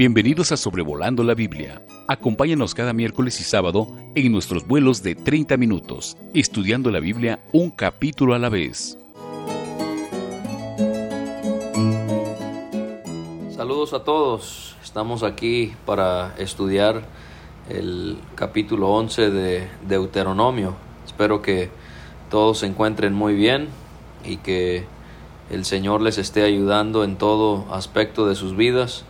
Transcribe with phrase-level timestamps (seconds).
[0.00, 1.82] Bienvenidos a Sobrevolando la Biblia.
[2.08, 7.70] Acompáñanos cada miércoles y sábado en nuestros vuelos de 30 minutos, estudiando la Biblia un
[7.70, 8.96] capítulo a la vez.
[13.54, 14.74] Saludos a todos.
[14.82, 17.02] Estamos aquí para estudiar
[17.68, 20.76] el capítulo 11 de Deuteronomio.
[21.04, 21.68] Espero que
[22.30, 23.68] todos se encuentren muy bien
[24.24, 24.86] y que
[25.50, 29.04] el Señor les esté ayudando en todo aspecto de sus vidas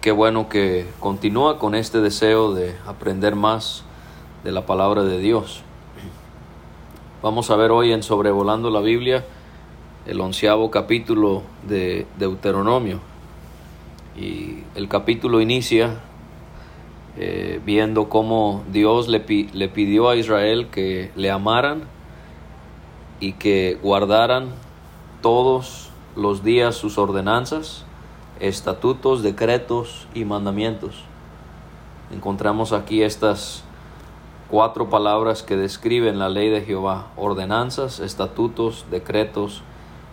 [0.00, 3.84] Qué bueno que continúa con este deseo de aprender más
[4.44, 5.60] de la palabra de Dios.
[7.20, 9.26] Vamos a ver hoy en Sobrevolando la Biblia
[10.06, 12.98] el onceavo capítulo de Deuteronomio.
[14.18, 16.00] Y el capítulo inicia
[17.18, 21.82] eh, viendo cómo Dios le, le pidió a Israel que le amaran
[23.20, 24.48] y que guardaran
[25.20, 27.84] todos los días sus ordenanzas
[28.40, 31.04] estatutos, decretos y mandamientos.
[32.12, 33.62] Encontramos aquí estas
[34.48, 39.62] cuatro palabras que describen la ley de Jehová, ordenanzas, estatutos, decretos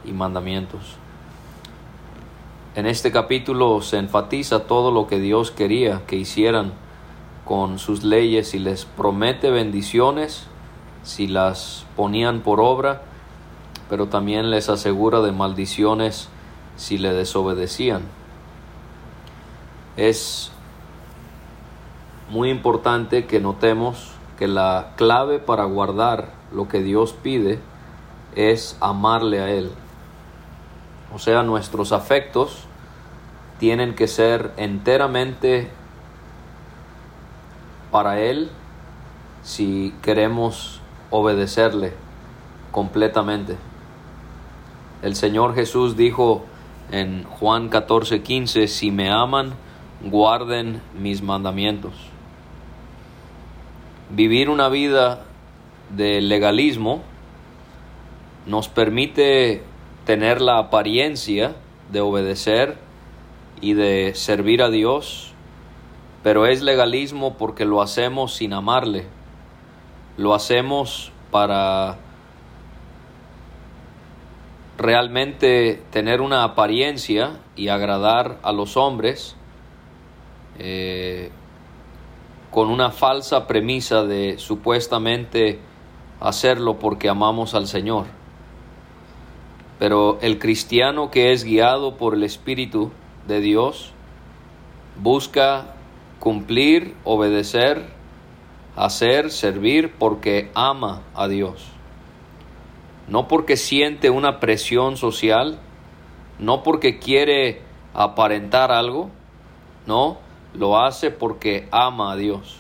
[0.06, 0.98] y mandamientos.
[2.76, 6.74] En este capítulo se enfatiza todo lo que Dios quería que hicieran
[7.46, 10.46] con sus leyes y les promete bendiciones
[11.02, 13.02] si las ponían por obra,
[13.90, 16.30] pero también les asegura de maldiciones
[16.76, 18.17] si le desobedecían.
[19.98, 20.52] Es
[22.30, 27.60] muy importante que notemos que la clave para guardar lo que Dios pide
[28.36, 29.72] es amarle a Él.
[31.14, 32.66] O sea, nuestros afectos
[33.60, 35.72] tienen que ser enteramente
[37.92, 38.52] para Él
[39.42, 41.94] si queremos obedecerle
[42.72, 43.58] completamente.
[45.02, 46.44] El Señor Jesús dijo
[46.92, 49.54] en Juan 14:15, si me aman,
[50.04, 51.94] guarden mis mandamientos.
[54.10, 55.26] Vivir una vida
[55.90, 57.02] de legalismo
[58.46, 59.64] nos permite
[60.06, 61.56] tener la apariencia
[61.92, 62.78] de obedecer
[63.60, 65.34] y de servir a Dios,
[66.24, 69.06] pero es legalismo porque lo hacemos sin amarle,
[70.18, 71.98] lo hacemos para
[74.78, 79.36] realmente tener una apariencia y agradar a los hombres,
[80.60, 81.32] eh,
[82.52, 85.60] con una falsa premisa de supuestamente
[86.20, 88.06] hacerlo porque amamos al Señor.
[89.80, 92.92] Pero el cristiano que es guiado por el Espíritu
[93.28, 93.92] de Dios
[95.02, 95.76] busca
[96.20, 97.86] cumplir, obedecer,
[98.76, 101.68] hacer, servir porque ama a Dios.
[103.08, 105.60] No porque siente una presión social,
[106.40, 107.62] no porque quiere
[107.94, 109.10] aparentar algo,
[109.86, 110.18] no,
[110.54, 112.58] lo hace porque ama a Dios.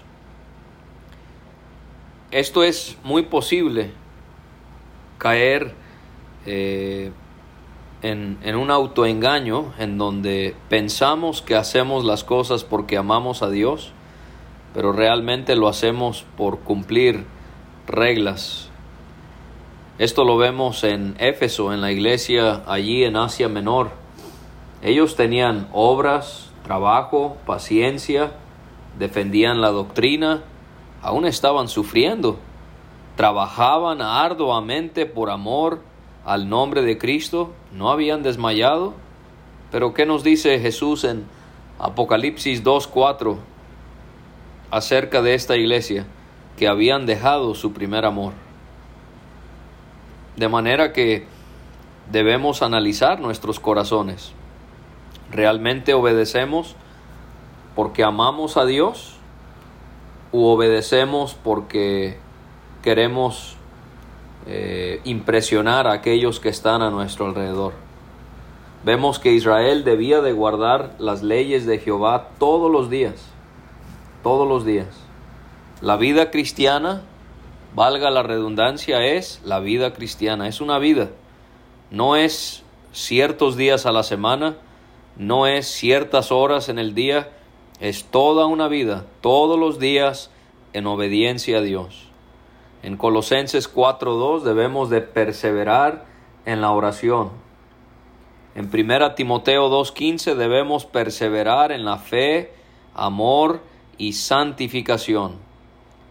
[2.32, 3.92] Esto es muy posible,
[5.18, 5.74] caer
[6.46, 7.12] eh,
[8.02, 13.92] en, en un autoengaño en donde pensamos que hacemos las cosas porque amamos a Dios,
[14.74, 17.26] pero realmente lo hacemos por cumplir
[17.88, 18.70] reglas.
[19.98, 23.90] Esto lo vemos en Éfeso, en la iglesia allí en Asia Menor.
[24.84, 28.34] Ellos tenían obras, trabajo, paciencia,
[29.00, 30.44] defendían la doctrina,
[31.02, 32.40] aún estaban sufriendo,
[33.16, 35.82] trabajaban arduamente por amor
[36.26, 38.94] al nombre de Cristo, no habían desmayado.
[39.72, 41.26] Pero ¿qué nos dice Jesús en
[41.80, 43.38] Apocalipsis 2.4
[44.70, 46.06] acerca de esta iglesia?
[46.58, 48.34] Que habían dejado su primer amor.
[50.36, 51.28] De manera que
[52.12, 54.34] debemos analizar nuestros corazones.
[55.32, 56.76] ¿Realmente obedecemos
[57.76, 59.16] porque amamos a Dios
[60.32, 62.18] u obedecemos porque
[62.82, 63.56] queremos
[64.46, 67.74] eh, impresionar a aquellos que están a nuestro alrededor?
[68.84, 73.16] Vemos que Israel debía de guardar las leyes de Jehová todos los días,
[74.24, 74.88] todos los días.
[75.82, 77.02] La vida cristiana,
[77.76, 81.10] valga la redundancia, es la vida cristiana, es una vida.
[81.92, 82.64] No es
[82.94, 84.56] ciertos días a la semana,
[85.18, 87.30] no es ciertas horas en el día,
[87.80, 90.32] es toda una vida, todos los días
[90.74, 92.10] en obediencia a Dios.
[92.84, 96.06] En Colosenses 4.2 debemos de perseverar
[96.46, 97.32] en la oración.
[98.56, 102.54] En 1 Timoteo 2.15 debemos perseverar en la fe,
[102.96, 103.62] amor
[103.98, 105.36] y santificación.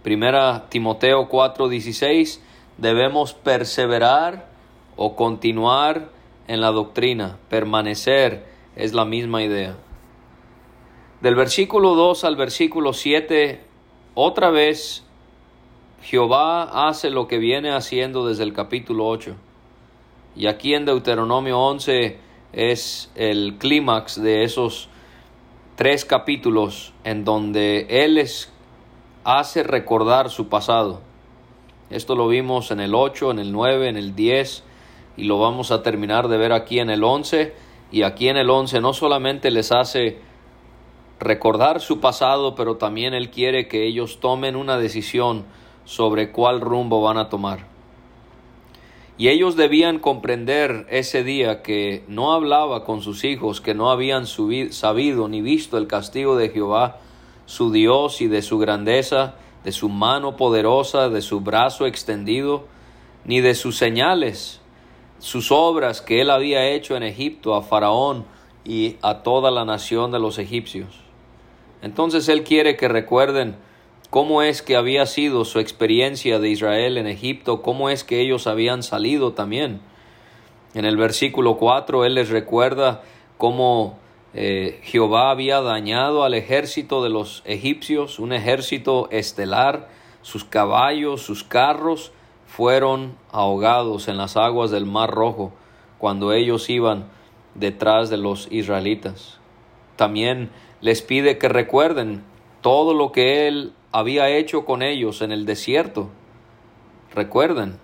[0.04, 2.40] 1 Timoteo 4.16
[2.78, 4.48] debemos perseverar
[4.96, 6.08] o continuar
[6.46, 9.76] en la doctrina, permanecer es la misma idea.
[11.20, 13.60] Del versículo 2 al versículo 7,
[14.14, 15.04] otra vez
[16.02, 19.34] Jehová hace lo que viene haciendo desde el capítulo 8.
[20.36, 22.18] Y aquí en Deuteronomio 11
[22.52, 24.88] es el clímax de esos
[25.74, 28.52] tres capítulos en donde Él les
[29.24, 31.00] hace recordar su pasado.
[31.90, 34.64] Esto lo vimos en el 8, en el 9, en el 10
[35.16, 37.65] y lo vamos a terminar de ver aquí en el 11.
[37.90, 40.18] Y aquí en el 11 no solamente les hace
[41.20, 45.44] recordar su pasado, pero también Él quiere que ellos tomen una decisión
[45.84, 47.66] sobre cuál rumbo van a tomar.
[49.18, 54.26] Y ellos debían comprender ese día que no hablaba con sus hijos, que no habían
[54.26, 56.98] sabido ni visto el castigo de Jehová,
[57.46, 62.66] su Dios y de su grandeza, de su mano poderosa, de su brazo extendido,
[63.24, 64.60] ni de sus señales,
[65.18, 68.24] sus obras que él había hecho en Egipto a Faraón
[68.64, 71.00] y a toda la nación de los egipcios.
[71.82, 73.56] Entonces él quiere que recuerden
[74.10, 78.46] cómo es que había sido su experiencia de Israel en Egipto, cómo es que ellos
[78.46, 79.80] habían salido también.
[80.74, 83.02] En el versículo 4 él les recuerda
[83.38, 83.98] cómo
[84.34, 89.88] eh, Jehová había dañado al ejército de los egipcios, un ejército estelar,
[90.22, 92.12] sus caballos, sus carros
[92.46, 95.52] fueron ahogados en las aguas del Mar Rojo
[95.98, 97.06] cuando ellos iban
[97.54, 99.38] detrás de los israelitas.
[99.96, 100.50] También
[100.80, 102.22] les pide que recuerden
[102.60, 106.10] todo lo que él había hecho con ellos en el desierto.
[107.14, 107.78] Recuerden,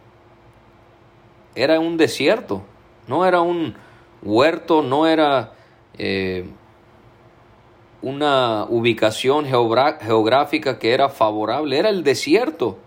[1.55, 2.63] era un desierto,
[3.07, 3.75] no era un
[4.23, 5.53] huerto, no era
[5.99, 6.49] eh,
[8.03, 12.79] una ubicación geográfica que era favorable, era el desierto.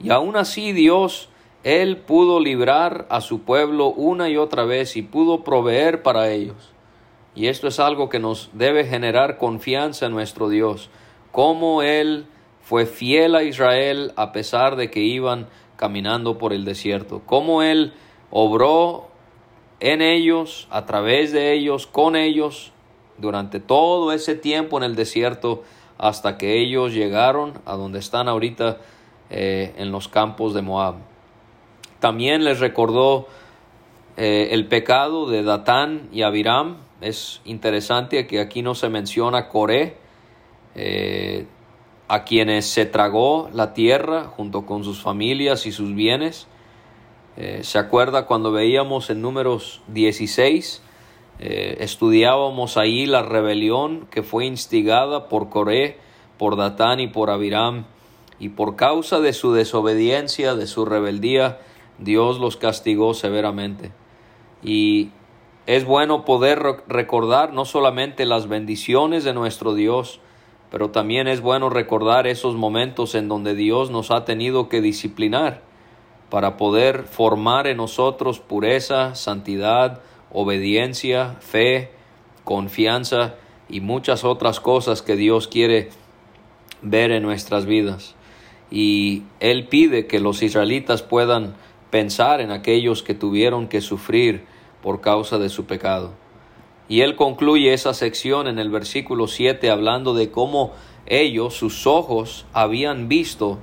[0.00, 1.28] Y aún así Dios,
[1.62, 6.72] Él pudo librar a su pueblo una y otra vez y pudo proveer para ellos.
[7.34, 10.90] Y esto es algo que nos debe generar confianza en nuestro Dios,
[11.30, 12.26] como Él
[12.62, 17.92] fue fiel a Israel a pesar de que iban caminando por el desierto, como Él
[18.30, 19.08] obró
[19.80, 22.72] en ellos, a través de ellos, con ellos,
[23.16, 25.62] durante todo ese tiempo en el desierto,
[25.98, 28.78] hasta que ellos llegaron a donde están ahorita
[29.30, 30.96] eh, en los campos de Moab.
[31.98, 33.28] También les recordó
[34.16, 36.78] eh, el pecado de Datán y Abiram.
[37.00, 39.96] Es interesante que aquí no se menciona Coré,
[40.74, 41.46] eh,
[42.08, 46.46] a quienes se tragó la tierra junto con sus familias y sus bienes.
[47.62, 50.82] ¿Se acuerda cuando veíamos en números 16?
[51.42, 55.96] Eh, estudiábamos ahí la rebelión que fue instigada por Coré,
[56.36, 57.86] por Datán y por Abiram,
[58.40, 61.60] y por causa de su desobediencia, de su rebeldía,
[61.98, 63.92] Dios los castigó severamente.
[64.62, 65.10] Y
[65.66, 70.20] es bueno poder recordar no solamente las bendiciones de nuestro Dios,
[70.70, 75.62] pero también es bueno recordar esos momentos en donde Dios nos ha tenido que disciplinar
[76.30, 80.00] para poder formar en nosotros pureza, santidad,
[80.32, 81.90] obediencia, fe,
[82.44, 83.34] confianza
[83.68, 85.90] y muchas otras cosas que Dios quiere
[86.82, 88.14] ver en nuestras vidas.
[88.70, 91.54] Y Él pide que los israelitas puedan
[91.90, 94.44] pensar en aquellos que tuvieron que sufrir
[94.82, 96.12] por causa de su pecado.
[96.88, 100.72] Y Él concluye esa sección en el versículo 7 hablando de cómo
[101.06, 103.58] ellos, sus ojos, habían visto,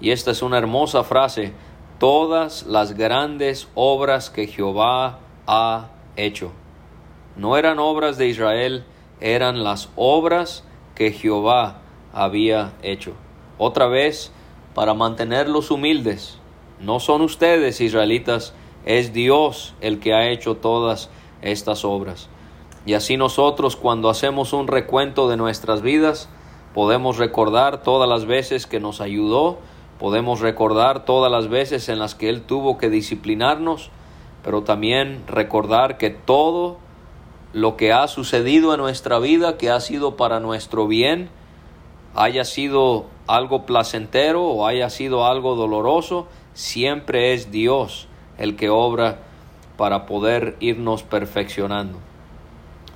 [0.00, 1.52] y esta es una hermosa frase,
[1.98, 6.52] todas las grandes obras que Jehová ha hecho.
[7.36, 8.84] No eran obras de Israel,
[9.20, 11.82] eran las obras que Jehová
[12.12, 13.14] había hecho.
[13.62, 14.32] Otra vez,
[14.74, 16.38] para mantenerlos humildes,
[16.80, 18.54] no son ustedes israelitas,
[18.86, 21.10] es Dios el que ha hecho todas
[21.42, 22.30] estas obras.
[22.86, 26.30] Y así nosotros cuando hacemos un recuento de nuestras vidas,
[26.72, 29.58] podemos recordar todas las veces que nos ayudó,
[30.00, 33.90] Podemos recordar todas las veces en las que Él tuvo que disciplinarnos,
[34.42, 36.78] pero también recordar que todo
[37.52, 41.28] lo que ha sucedido en nuestra vida, que ha sido para nuestro bien,
[42.14, 48.08] haya sido algo placentero o haya sido algo doloroso, siempre es Dios
[48.38, 49.20] el que obra
[49.76, 51.98] para poder irnos perfeccionando.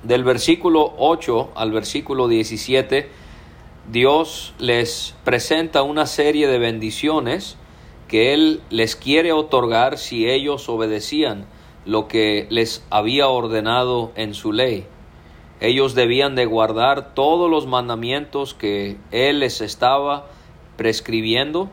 [0.03, 3.09] Del versículo 8 al versículo 17,
[3.91, 7.57] Dios les presenta una serie de bendiciones
[8.07, 11.45] que Él les quiere otorgar si ellos obedecían
[11.85, 14.85] lo que les había ordenado en su ley.
[15.59, 20.27] Ellos debían de guardar todos los mandamientos que Él les estaba
[20.77, 21.69] prescribiendo.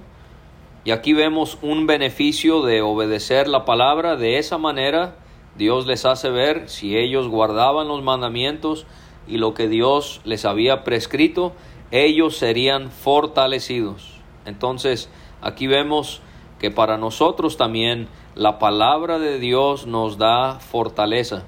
[0.85, 4.17] Y aquí vemos un beneficio de obedecer la palabra.
[4.17, 5.17] De esa manera
[5.57, 8.87] Dios les hace ver si ellos guardaban los mandamientos,
[9.27, 11.53] y lo que Dios les había prescrito,
[11.91, 14.15] ellos serían fortalecidos.
[14.47, 15.09] Entonces,
[15.41, 16.23] aquí vemos
[16.59, 21.45] que para nosotros también la palabra de Dios nos da fortaleza.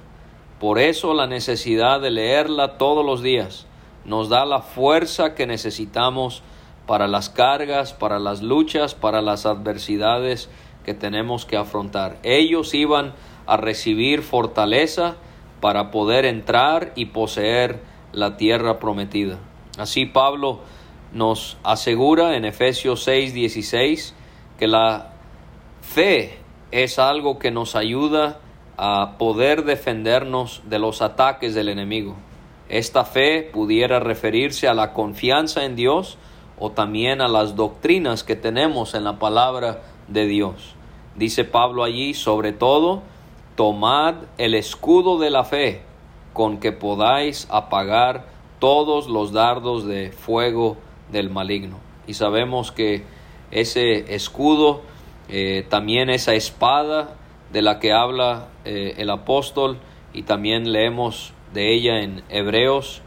[0.65, 3.67] Por eso la necesidad de leerla todos los días
[4.07, 6.43] nos da la fuerza que necesitamos
[6.87, 10.49] para las cargas, para las luchas, para las adversidades
[10.83, 12.17] que tenemos que afrontar.
[12.23, 13.13] Ellos iban
[13.45, 15.17] a recibir fortaleza
[15.61, 17.81] para poder entrar y poseer
[18.13, 19.41] la tierra prometida.
[19.77, 20.61] Así Pablo
[21.13, 24.15] nos asegura en Efesios 6:16
[24.59, 25.13] que la
[25.83, 26.39] fe
[26.71, 28.41] es algo que nos ayuda
[28.77, 32.17] a poder defendernos de los ataques del enemigo.
[32.69, 36.19] Esta fe pudiera referirse a la confianza en Dios
[36.59, 40.75] o también a las doctrinas que tenemos en la palabra de Dios.
[41.17, 43.03] Dice Pablo allí, sobre todo,
[43.55, 45.83] tomad el escudo de la fe
[46.33, 48.27] con que podáis apagar
[48.59, 50.77] todos los dardos de fuego
[51.13, 51.79] del maligno.
[52.07, 53.05] Y sabemos que
[53.51, 54.83] ese escudo,
[55.29, 57.17] eh, también esa espada
[57.55, 59.79] de la que habla eh, el apóstol,
[60.13, 63.01] y también leemos de ella en Hebreos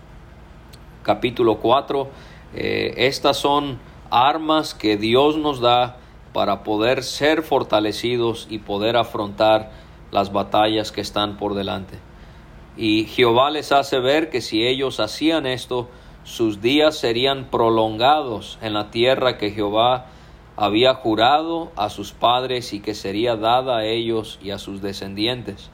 [1.03, 2.07] capítulo 4,
[2.55, 3.77] eh, estas son
[4.09, 5.97] armas que Dios nos da
[6.31, 9.69] para poder ser fortalecidos y poder afrontar
[10.11, 11.99] las batallas que están por delante.
[12.77, 15.89] Y Jehová les hace ver que si ellos hacían esto,
[16.23, 20.05] sus días serían prolongados en la tierra que Jehová
[20.57, 25.69] había jurado a sus padres y que sería dada a ellos y a sus descendientes.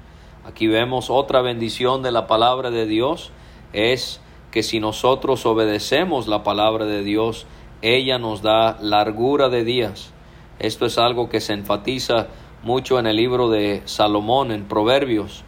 [0.46, 3.32] Aquí vemos otra bendición de la palabra de Dios,
[3.72, 4.20] es
[4.52, 7.48] que si nosotros obedecemos la palabra de Dios,
[7.82, 10.14] ella nos da largura de días.
[10.60, 12.28] Esto es algo que se enfatiza
[12.62, 15.44] mucho en el libro de Salomón, en Proverbios,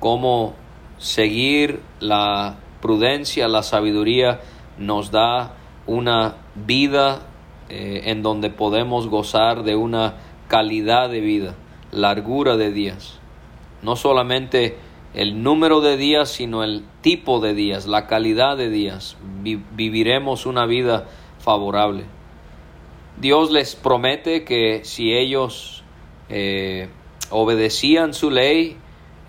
[0.00, 0.54] cómo
[0.98, 4.40] seguir la prudencia, la sabiduría
[4.78, 5.54] nos da
[5.86, 7.29] una vida
[7.70, 10.14] eh, en donde podemos gozar de una
[10.48, 11.54] calidad de vida,
[11.92, 13.20] largura de días.
[13.82, 14.76] No solamente
[15.14, 19.16] el número de días, sino el tipo de días, la calidad de días.
[19.42, 21.06] viviremos una vida
[21.38, 22.04] favorable.
[23.20, 25.84] Dios les promete que si ellos
[26.28, 26.88] eh,
[27.30, 28.76] obedecían su ley,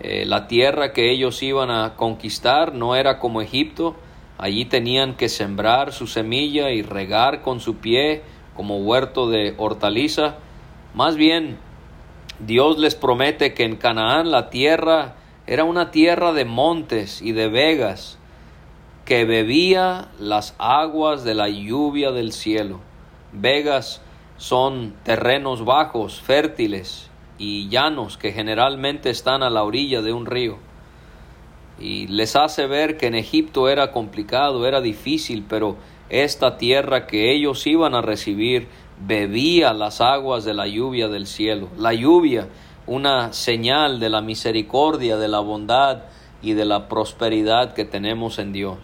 [0.00, 3.94] eh, la tierra que ellos iban a conquistar no era como Egipto,
[4.38, 8.22] allí tenían que sembrar su semilla y regar con su pie
[8.56, 10.36] como huerto de hortaliza.
[10.94, 11.58] Más bien,
[12.38, 15.14] Dios les promete que en Canaán la tierra
[15.46, 18.18] era una tierra de montes y de vegas
[19.04, 22.80] que bebía las aguas de la lluvia del cielo.
[23.32, 24.00] Vegas
[24.36, 30.58] son terrenos bajos, fértiles y llanos que generalmente están a la orilla de un río.
[31.78, 35.76] Y les hace ver que en Egipto era complicado, era difícil, pero
[36.12, 38.68] esta tierra que ellos iban a recibir
[39.04, 41.68] bebía las aguas de la lluvia del cielo.
[41.76, 42.48] La lluvia
[42.86, 46.02] una señal de la misericordia, de la bondad
[46.42, 48.78] y de la prosperidad que tenemos en Dios.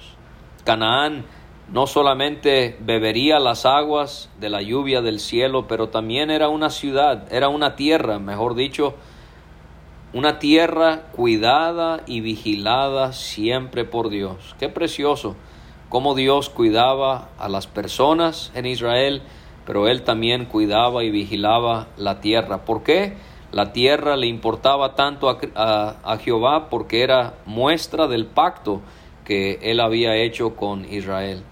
[0.65, 1.25] Canaán
[1.71, 7.31] no solamente bebería las aguas de la lluvia del cielo, pero también era una ciudad,
[7.31, 8.95] era una tierra, mejor dicho,
[10.15, 14.55] una tierra cuidada y vigilada siempre por Dios.
[14.59, 15.37] Qué precioso
[15.89, 19.23] cómo Dios cuidaba a las personas en Israel,
[19.67, 22.65] pero Él también cuidaba y vigilaba la tierra.
[22.65, 23.17] ¿Por qué?
[23.51, 28.83] La tierra le importaba tanto a, Jehová porque era muestra del pacto
[29.25, 31.43] que él había hecho con Israel.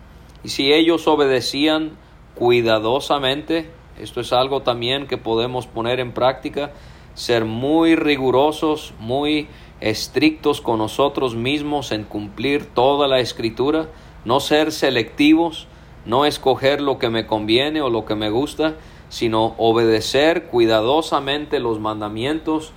[0.45, 1.93] Y si ellos obedecían
[2.35, 6.73] cuidadosamente, esto es algo también que podemos poner en práctica,
[7.14, 9.49] ser muy rigurosos, muy
[9.81, 13.88] estrictos con nosotros mismos en cumplir toda la escritura,
[14.26, 15.68] no ser selectivos,
[16.04, 18.75] no escoger lo que me conviene o lo que me gusta,
[19.09, 22.73] sino obedecer cuidadosamente los mandamientos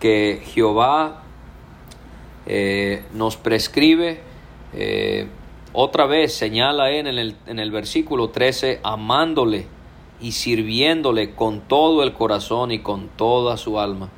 [0.00, 1.22] que Jehová
[2.46, 4.20] eh, nos prescribe.
[4.74, 5.28] Eh,
[5.72, 9.66] otra vez señala en el, en el versículo 13, amándole
[10.20, 14.10] y sirviéndole con todo el corazón y con toda su alma.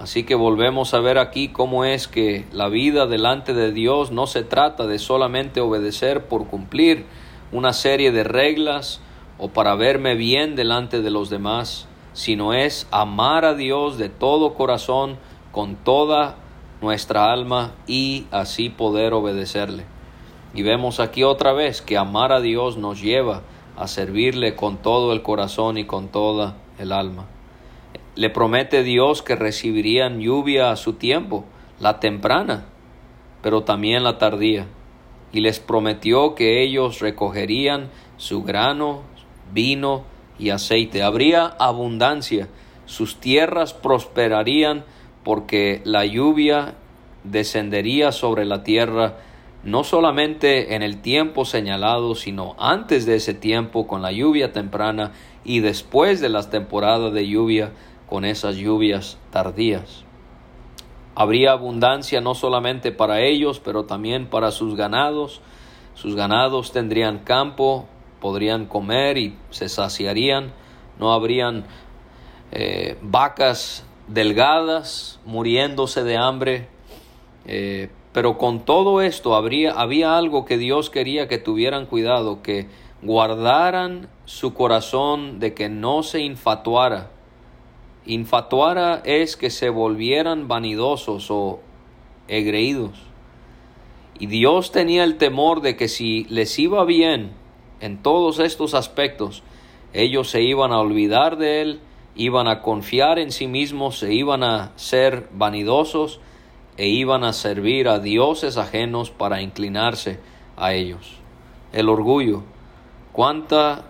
[0.00, 4.26] Así que volvemos a ver aquí cómo es que la vida delante de Dios no
[4.26, 7.04] se trata de solamente obedecer por cumplir
[7.52, 9.02] una serie de reglas,
[9.36, 14.54] o para verme bien delante de los demás, sino es amar a Dios de todo
[14.54, 15.18] corazón,
[15.52, 16.36] con toda
[16.80, 19.84] nuestra alma y así poder obedecerle.
[20.54, 23.42] Y vemos aquí otra vez que amar a Dios nos lleva
[23.76, 27.26] a servirle con todo el corazón y con toda el alma.
[28.16, 31.44] Le promete Dios que recibirían lluvia a su tiempo,
[31.78, 32.66] la temprana,
[33.42, 34.66] pero también la tardía.
[35.32, 39.02] y les prometió que ellos recogerían su grano,
[39.52, 40.02] vino
[40.40, 41.04] y aceite.
[41.04, 42.48] Habría abundancia,
[42.84, 44.84] sus tierras prosperarían
[45.22, 46.74] porque la lluvia
[47.22, 49.18] descendería sobre la tierra
[49.62, 55.12] no solamente en el tiempo señalado, sino antes de ese tiempo con la lluvia temprana
[55.44, 57.72] y después de las temporadas de lluvia
[58.10, 60.04] con esas lluvias tardías.
[61.14, 65.40] Habría abundancia no solamente para ellos, pero también para sus ganados.
[65.94, 67.86] Sus ganados tendrían campo,
[68.20, 70.52] podrían comer y se saciarían.
[70.98, 71.66] No habrían
[72.50, 76.68] eh, vacas delgadas muriéndose de hambre.
[77.46, 82.66] Eh, pero con todo esto habría, había algo que Dios quería que tuvieran cuidado, que
[83.02, 87.10] guardaran su corazón de que no se infatuara
[88.10, 91.60] Infatuara es que se volvieran vanidosos o
[92.26, 92.98] egreídos.
[94.18, 97.30] Y Dios tenía el temor de que si les iba bien
[97.80, 99.44] en todos estos aspectos,
[99.92, 101.80] ellos se iban a olvidar de Él,
[102.16, 106.18] iban a confiar en sí mismos, se iban a ser vanidosos
[106.76, 110.18] e iban a servir a dioses ajenos para inclinarse
[110.56, 111.14] a ellos.
[111.72, 112.42] El orgullo.
[113.12, 113.89] ¿Cuánta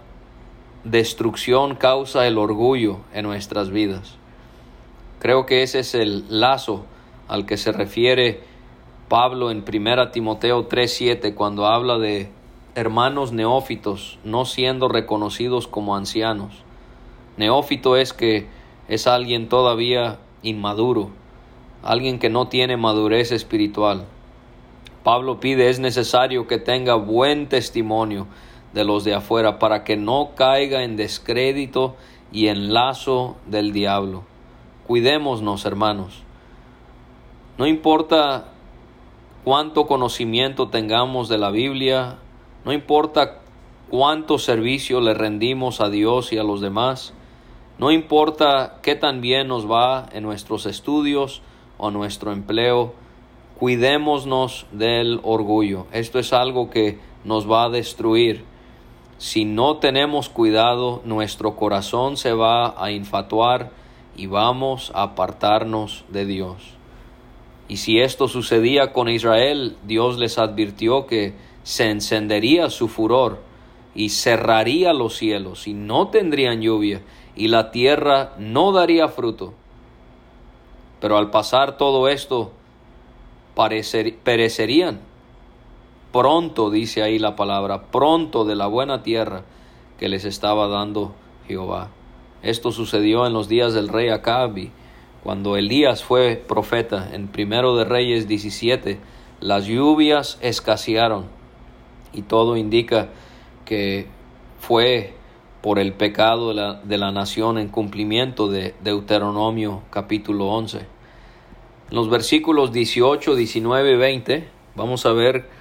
[0.84, 4.16] destrucción causa el orgullo en nuestras vidas.
[5.18, 6.86] Creo que ese es el lazo
[7.28, 8.40] al que se refiere
[9.08, 12.30] Pablo en 1 Timoteo 3:7 cuando habla de
[12.74, 16.62] hermanos neófitos no siendo reconocidos como ancianos.
[17.36, 18.46] Neófito es que
[18.88, 21.10] es alguien todavía inmaduro,
[21.82, 24.06] alguien que no tiene madurez espiritual.
[25.04, 28.26] Pablo pide es necesario que tenga buen testimonio,
[28.72, 31.96] de los de afuera para que no caiga en descrédito
[32.32, 34.24] y en lazo del diablo.
[34.86, 36.22] Cuidémonos, hermanos.
[37.58, 38.48] No importa
[39.44, 42.18] cuánto conocimiento tengamos de la Biblia,
[42.64, 43.40] no importa
[43.88, 47.12] cuánto servicio le rendimos a Dios y a los demás,
[47.78, 51.42] no importa qué tan bien nos va en nuestros estudios
[51.78, 52.94] o nuestro empleo,
[53.58, 55.86] cuidémonos del orgullo.
[55.92, 58.44] Esto es algo que nos va a destruir
[59.20, 63.70] si no tenemos cuidado, nuestro corazón se va a infatuar
[64.16, 66.72] y vamos a apartarnos de Dios.
[67.68, 73.42] Y si esto sucedía con Israel, Dios les advirtió que se encendería su furor
[73.94, 77.02] y cerraría los cielos y no tendrían lluvia
[77.36, 79.52] y la tierra no daría fruto.
[80.98, 82.52] Pero al pasar todo esto,
[84.24, 85.09] perecerían
[86.12, 89.42] pronto, dice ahí la palabra, pronto de la buena tierra
[89.98, 91.14] que les estaba dando
[91.46, 91.90] Jehová.
[92.42, 94.72] Esto sucedió en los días del rey Acabi,
[95.22, 98.98] cuando Elías fue profeta en primero de Reyes 17,
[99.40, 101.26] las lluvias escasearon
[102.12, 103.08] y todo indica
[103.66, 104.06] que
[104.58, 105.14] fue
[105.60, 110.78] por el pecado de la, de la nación en cumplimiento de Deuteronomio capítulo 11.
[110.78, 110.86] En
[111.90, 115.59] los versículos 18, 19 y 20 vamos a ver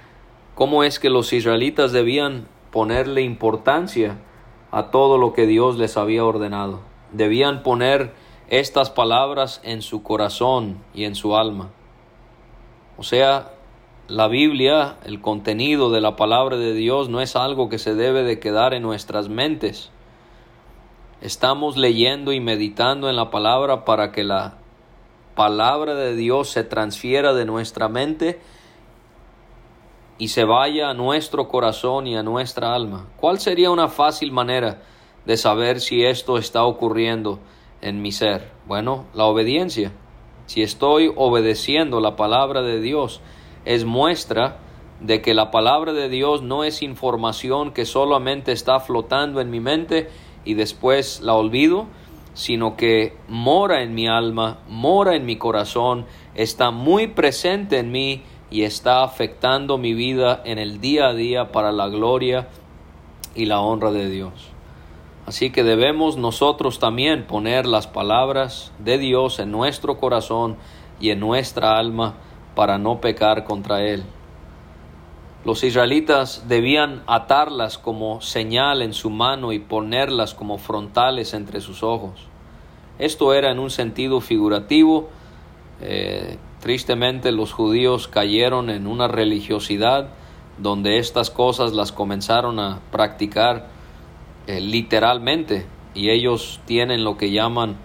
[0.60, 4.18] cómo es que los israelitas debían ponerle importancia
[4.70, 6.80] a todo lo que Dios les había ordenado.
[7.12, 8.12] Debían poner
[8.50, 11.70] estas palabras en su corazón y en su alma.
[12.98, 13.52] O sea,
[14.06, 18.22] la Biblia, el contenido de la palabra de Dios no es algo que se debe
[18.22, 19.90] de quedar en nuestras mentes.
[21.22, 24.58] Estamos leyendo y meditando en la palabra para que la
[25.34, 28.40] palabra de Dios se transfiera de nuestra mente
[30.20, 33.06] y se vaya a nuestro corazón y a nuestra alma.
[33.16, 34.82] ¿Cuál sería una fácil manera
[35.24, 37.40] de saber si esto está ocurriendo
[37.80, 38.52] en mi ser?
[38.66, 39.92] Bueno, la obediencia.
[40.44, 43.22] Si estoy obedeciendo la palabra de Dios,
[43.64, 44.58] es muestra
[45.00, 49.60] de que la palabra de Dios no es información que solamente está flotando en mi
[49.60, 50.10] mente
[50.44, 51.86] y después la olvido,
[52.34, 56.04] sino que mora en mi alma, mora en mi corazón,
[56.34, 61.52] está muy presente en mí y está afectando mi vida en el día a día
[61.52, 62.48] para la gloria
[63.34, 64.50] y la honra de Dios.
[65.26, 70.56] Así que debemos nosotros también poner las palabras de Dios en nuestro corazón
[71.00, 72.14] y en nuestra alma
[72.54, 74.02] para no pecar contra Él.
[75.44, 81.82] Los israelitas debían atarlas como señal en su mano y ponerlas como frontales entre sus
[81.82, 82.26] ojos.
[82.98, 85.08] Esto era en un sentido figurativo,
[85.80, 90.10] eh, Tristemente los judíos cayeron en una religiosidad
[90.58, 93.68] donde estas cosas las comenzaron a practicar
[94.46, 97.76] eh, literalmente y ellos tienen lo que llaman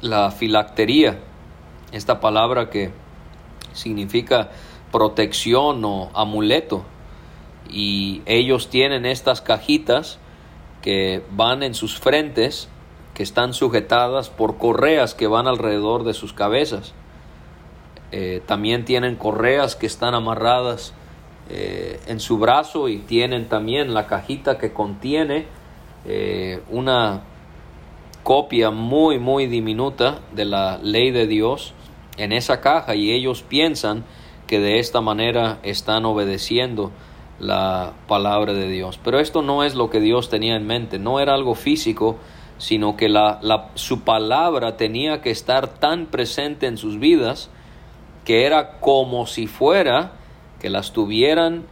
[0.00, 1.18] la filactería,
[1.92, 2.92] esta palabra que
[3.72, 4.50] significa
[4.90, 6.84] protección o amuleto.
[7.70, 10.18] Y ellos tienen estas cajitas
[10.82, 12.68] que van en sus frentes,
[13.14, 16.94] que están sujetadas por correas que van alrededor de sus cabezas.
[18.12, 20.92] Eh, también tienen correas que están amarradas
[21.48, 25.46] eh, en su brazo y tienen también la cajita que contiene
[26.04, 27.22] eh, una
[28.22, 31.74] copia muy muy diminuta de la ley de Dios
[32.18, 34.04] en esa caja y ellos piensan
[34.46, 36.92] que de esta manera están obedeciendo
[37.38, 39.00] la palabra de Dios.
[39.02, 42.18] Pero esto no es lo que Dios tenía en mente, no era algo físico,
[42.58, 43.40] sino que la,
[43.74, 47.50] su palabra tenía que estar tan presente en sus vidas
[48.24, 50.12] que era como si fuera
[50.60, 51.66] que las tuvieran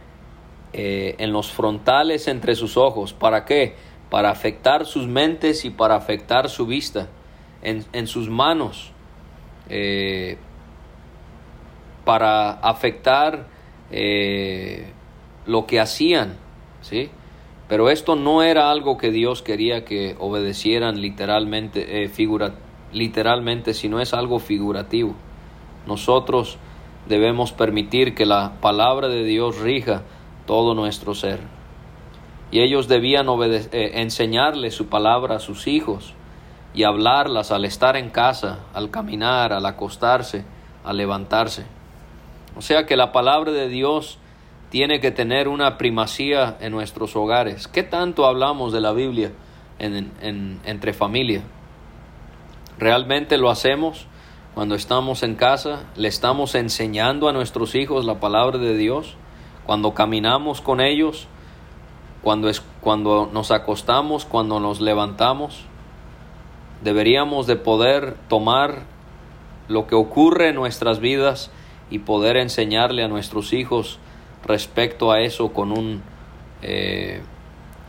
[0.73, 3.13] eh, en los frontales entre sus ojos.
[3.13, 3.75] ¿Para qué?
[4.09, 7.07] Para afectar sus mentes y para afectar su vista.
[7.63, 8.91] En, sus manos.
[9.69, 10.37] Eh,
[12.03, 13.47] para afectar
[13.91, 14.91] eh,
[15.45, 16.37] lo que hacían,
[16.81, 17.11] ¿sí?
[17.69, 22.55] Pero esto no era algo que Dios quería que obedecieran literalmente, figura,
[22.91, 25.15] literalmente, sino es algo figurativo.
[25.87, 26.57] Nosotros
[27.07, 30.03] debemos permitir que la palabra de Dios rija
[30.45, 31.39] todo nuestro ser.
[32.51, 36.13] Y ellos debían eh, enseñarle su palabra a sus hijos
[36.73, 40.45] y hablarlas al estar en casa, al caminar, al acostarse,
[40.83, 41.65] al levantarse.
[42.55, 44.19] O sea que la palabra de Dios
[44.69, 47.67] tiene que tener una primacía en nuestros hogares.
[47.67, 49.31] ¿Qué tanto hablamos de la Biblia
[49.79, 51.41] entre familia?
[52.77, 54.07] ¿Realmente lo hacemos
[54.53, 55.85] cuando estamos en casa?
[55.95, 59.15] ¿Le estamos enseñando a nuestros hijos la palabra de Dios?
[59.65, 61.27] Cuando caminamos con ellos,
[62.21, 65.65] cuando, es, cuando nos acostamos, cuando nos levantamos,
[66.83, 68.83] deberíamos de poder tomar
[69.67, 71.51] lo que ocurre en nuestras vidas
[71.89, 73.99] y poder enseñarle a nuestros hijos
[74.45, 76.01] respecto a eso con, un,
[76.61, 77.21] eh,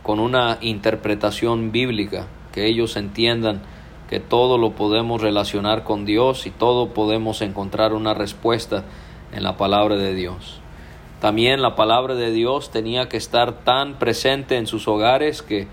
[0.01, 3.61] con una interpretación bíblica, que ellos entiendan
[4.13, 8.83] que todo lo podemos relacionar con Dios y todo podemos encontrar una respuesta
[9.31, 10.59] en la palabra de Dios.
[11.19, 15.67] También la palabra de Dios tenía que estar tan presente en sus hogares que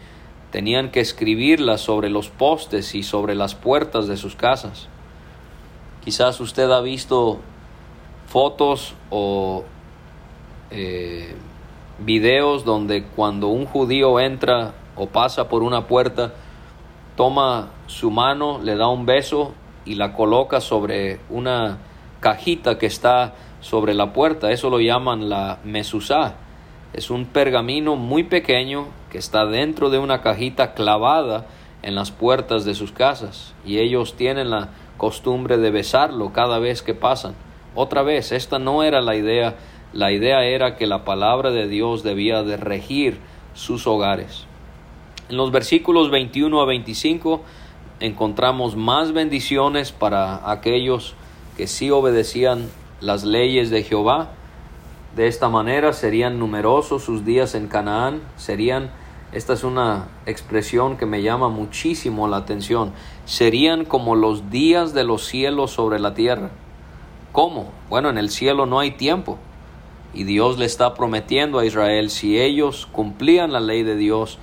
[0.51, 4.89] tenían que escribirla sobre los postes y sobre las puertas de sus casas.
[6.03, 7.41] Quizás usted ha visto
[8.27, 9.65] fotos o
[10.71, 11.35] eh,
[11.99, 16.33] videos donde cuando un judío entra o pasa por una puerta,
[17.21, 19.53] toma su mano, le da un beso
[19.85, 21.77] y la coloca sobre una
[22.21, 24.51] cajita que está sobre la puerta.
[24.53, 26.37] Eso lo llaman la mesuzá.
[26.95, 31.45] Es un pergamino muy pequeño que está dentro de una cajita clavada
[31.83, 36.81] en las puertas de sus casas y ellos tienen la costumbre de besarlo cada vez
[36.81, 37.35] que pasan.
[37.75, 39.57] Otra vez, esta no era la idea
[39.93, 43.19] la idea era que la palabra de Dios debía de regir
[43.53, 44.47] sus hogares.
[45.31, 47.43] En los versículos 21 a 25
[48.01, 51.15] encontramos más bendiciones para aquellos
[51.57, 52.69] que sí obedecían
[53.01, 54.31] las leyes de Jehová.
[55.15, 58.91] De esta manera serían numerosos sus días en Canaán, serían,
[59.31, 62.93] esta es una expresión que me llama muchísimo la atención,
[63.25, 66.51] serían como los días de los cielos sobre la tierra.
[67.31, 67.71] ¿Cómo?
[67.89, 69.39] Bueno, en el cielo no hay tiempo.
[70.13, 74.41] Y Dios le está prometiendo a Israel, si ellos cumplían la ley de Dios,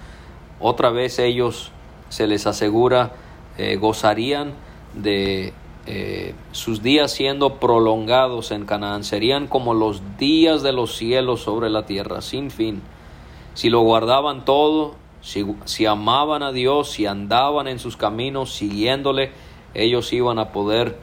[0.59, 1.71] otra vez ellos
[2.09, 3.11] se les asegura
[3.57, 4.53] eh, gozarían
[4.93, 5.53] de
[5.87, 11.69] eh, sus días siendo prolongados en Canaán, serían como los días de los cielos sobre
[11.69, 12.81] la tierra, sin fin.
[13.53, 19.31] Si lo guardaban todo, si, si amaban a Dios, si andaban en sus caminos siguiéndole,
[19.73, 20.97] ellos iban a poder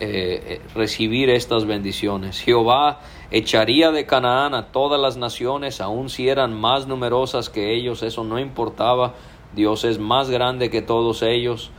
[0.00, 2.40] eh, recibir estas bendiciones.
[2.40, 8.02] Jehová echaría de Canaán a todas las naciones, aun si eran más numerosas que ellos,
[8.02, 9.14] eso no importaba.
[9.54, 11.70] Dios es más grande que todos ellos.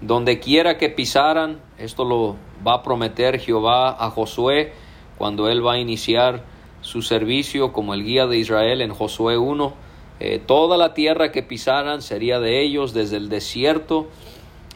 [0.00, 4.72] Donde quiera que pisaran, esto lo va a prometer Jehová a Josué
[5.16, 6.44] cuando él va a iniciar
[6.80, 9.72] su servicio como el guía de Israel en Josué 1.
[10.20, 14.08] Eh, toda la tierra que pisaran sería de ellos, desde el desierto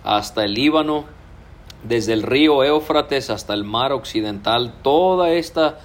[0.05, 1.05] hasta el Líbano,
[1.85, 5.79] desde el río Éufrates hasta el mar occidental, toda esta,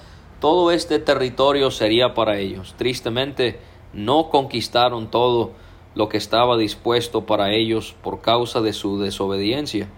[0.44, 2.74] todo este territorio sería para ellos.
[2.76, 3.60] Tristemente,
[3.94, 5.52] no conquistaron todo
[5.94, 9.88] lo que estaba dispuesto para ellos por causa de su desobediencia.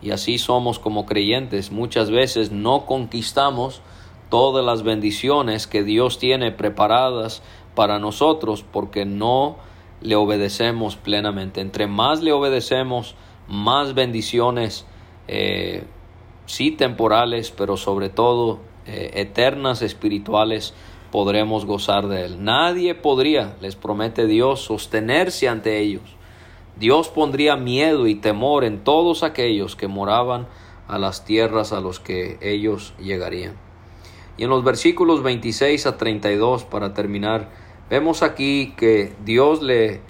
[0.00, 1.72] Y así somos como creyentes.
[1.72, 3.82] Muchas veces no conquistamos
[4.30, 7.42] todas las bendiciones que Dios tiene preparadas
[7.74, 9.56] para nosotros porque no
[10.00, 11.60] le obedecemos plenamente.
[11.60, 13.14] Entre más le obedecemos,
[13.46, 14.86] más bendiciones
[15.28, 15.84] eh,
[16.46, 20.74] sí temporales, pero sobre todo eh, eternas espirituales
[21.10, 22.44] podremos gozar de él.
[22.44, 26.16] Nadie podría, les promete Dios, sostenerse ante ellos.
[26.76, 30.48] Dios pondría miedo y temor en todos aquellos que moraban
[30.88, 33.56] a las tierras a los que ellos llegarían.
[34.36, 37.50] Y en los versículos 26 a 32, para terminar,
[37.90, 40.00] vemos aquí que Dios le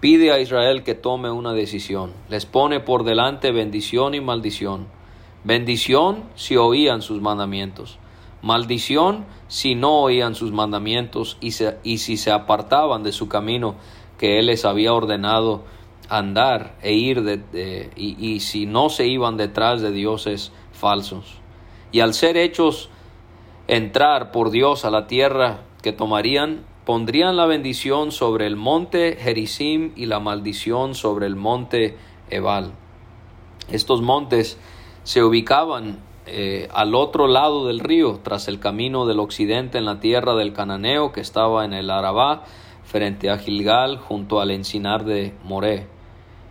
[0.00, 2.12] pide a Israel que tome una decisión.
[2.28, 4.86] Les pone por delante bendición y maldición.
[5.44, 7.98] Bendición si oían sus mandamientos.
[8.42, 11.52] Maldición si no oían sus mandamientos y,
[11.84, 13.76] y si se apartaban de su camino
[14.18, 15.62] que Él les había ordenado
[16.08, 21.38] andar e ir de, y, y si no se iban detrás de dioses falsos.
[21.92, 22.90] Y al ser hechos
[23.68, 29.92] entrar por Dios a la tierra que tomarían, pondrían la bendición sobre el monte Gerizim
[29.94, 31.96] y la maldición sobre el monte
[32.28, 32.72] Ebal.
[33.70, 34.58] Estos montes
[35.04, 39.98] se ubicaban eh, al otro lado del río, tras el camino del occidente en la
[39.98, 42.44] tierra del Cananeo que estaba en el Arabá,
[42.84, 45.86] frente a Gilgal, junto al encinar de Moré.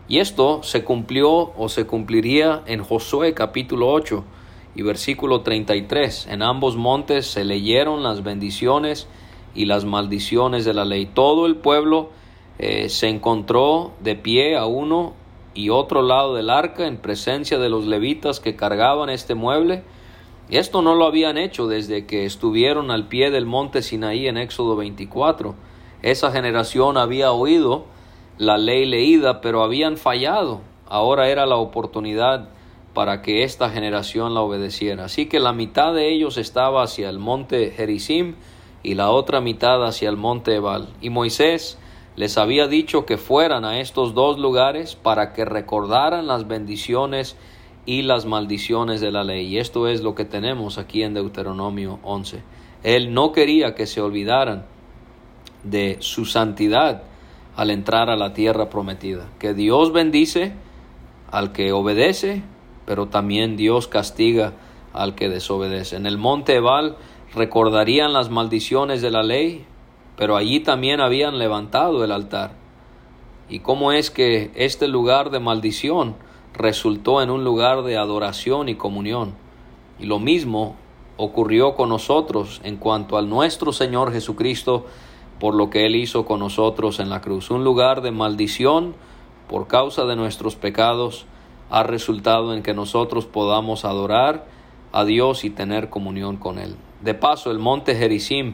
[0.07, 4.23] Y esto se cumplió o se cumpliría en Josué capítulo 8
[4.75, 6.27] y versículo 33.
[6.27, 9.07] En ambos montes se leyeron las bendiciones
[9.55, 11.05] y las maldiciones de la ley.
[11.05, 12.09] Todo el pueblo
[12.59, 15.13] eh, se encontró de pie a uno
[15.53, 19.83] y otro lado del arca en presencia de los levitas que cargaban este mueble.
[20.49, 24.75] Esto no lo habían hecho desde que estuvieron al pie del monte Sinaí en Éxodo
[24.75, 25.55] 24.
[26.01, 27.85] Esa generación había oído
[28.37, 30.61] la ley leída, pero habían fallado.
[30.87, 32.49] Ahora era la oportunidad
[32.93, 35.05] para que esta generación la obedeciera.
[35.05, 38.35] Así que la mitad de ellos estaba hacia el monte Gerizim
[38.83, 40.89] y la otra mitad hacia el monte Ebal.
[41.01, 41.77] Y Moisés
[42.21, 47.35] les había dicho que fueran a estos dos lugares para que recordaran las bendiciones
[47.87, 49.47] y las maldiciones de la ley.
[49.47, 52.43] Y esto es lo que tenemos aquí en Deuteronomio 11.
[52.83, 54.65] Él no quería que se olvidaran
[55.63, 57.01] de su santidad
[57.55, 59.27] al entrar a la tierra prometida.
[59.39, 60.53] Que Dios bendice
[61.31, 62.43] al que obedece,
[62.85, 64.53] pero también Dios castiga
[64.93, 65.95] al que desobedece.
[65.95, 66.97] En el monte Ebal
[67.33, 69.65] recordarían las maldiciones de la ley,
[70.21, 72.51] pero allí también habían levantado el altar.
[73.49, 76.15] ¿Y cómo es que este lugar de maldición
[76.53, 79.33] resultó en un lugar de adoración y comunión?
[79.97, 80.75] Y lo mismo
[81.17, 84.85] ocurrió con nosotros en cuanto al nuestro Señor Jesucristo
[85.39, 87.49] por lo que Él hizo con nosotros en la cruz.
[87.49, 88.93] Un lugar de maldición
[89.49, 91.25] por causa de nuestros pecados
[91.71, 94.45] ha resultado en que nosotros podamos adorar
[94.91, 96.75] a Dios y tener comunión con Él.
[97.01, 98.53] De paso, el monte Gerizim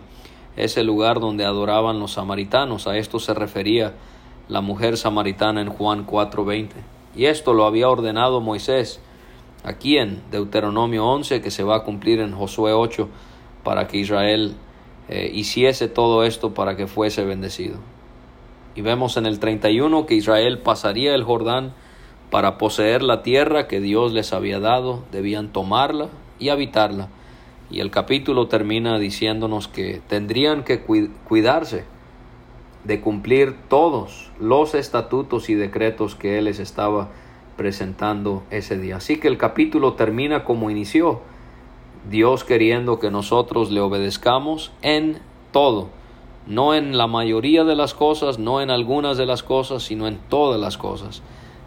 [0.58, 2.88] es el lugar donde adoraban los samaritanos.
[2.88, 3.94] A esto se refería
[4.50, 6.76] la mujer samaritana en Juan 4:20.
[7.16, 9.00] Y esto lo había ordenado Moisés
[9.64, 13.08] aquí en Deuteronomio 11, que se va a cumplir en Josué 8,
[13.64, 14.56] para que Israel
[15.10, 17.78] eh, hiciese todo esto para que fuese bendecido.
[18.76, 21.74] Y vemos en el 31 que Israel pasaría el Jordán
[22.30, 27.10] para poseer la tierra que Dios les había dado, debían tomarla y habitarla.
[27.70, 31.86] Y el capítulo termina diciéndonos que tendrían que cuidarse
[32.86, 37.10] de cumplir todos los estatutos y decretos que Él les estaba
[37.58, 38.98] presentando ese día.
[38.98, 41.20] Así que el capítulo termina como inició,
[42.10, 45.20] Dios queriendo que nosotros le obedezcamos en
[45.52, 45.90] todo,
[46.46, 50.18] no en la mayoría de las cosas, no en algunas de las cosas, sino en
[50.30, 51.22] todas las cosas.